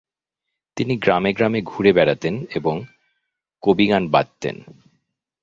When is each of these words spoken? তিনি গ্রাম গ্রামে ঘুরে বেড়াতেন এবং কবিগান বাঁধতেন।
তিনি 0.77 0.93
গ্রাম 0.97 1.23
গ্রামে 1.31 1.59
ঘুরে 1.61 1.91
বেড়াতেন 1.93 2.45
এবং 2.55 2.75
কবিগান 3.63 4.03
বাঁধতেন। 4.07 4.55